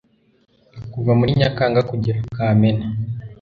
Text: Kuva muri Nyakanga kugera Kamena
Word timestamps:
Kuva 0.93 1.11
muri 1.19 1.31
Nyakanga 1.39 1.81
kugera 1.89 2.19
Kamena 2.35 2.85